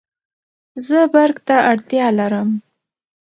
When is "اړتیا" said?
1.71-2.07